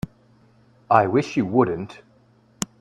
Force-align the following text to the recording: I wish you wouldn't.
I 0.89 1.05
wish 1.05 1.37
you 1.37 1.45
wouldn't. 1.45 2.01